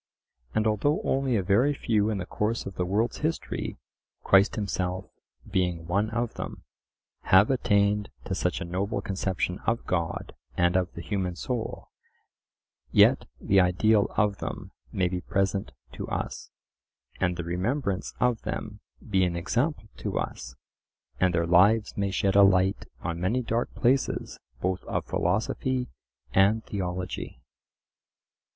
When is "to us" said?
15.91-16.49, 19.97-20.55